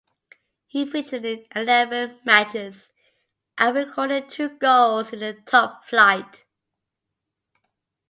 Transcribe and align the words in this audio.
He 0.65 0.89
featured 0.89 1.25
in 1.25 1.45
eleven 1.55 2.17
matches 2.25 2.89
and 3.55 3.75
recorded 3.75 4.31
two 4.31 4.49
goals 4.57 5.13
in 5.13 5.19
the 5.19 5.35
top 5.45 5.85
flight. 5.85 6.43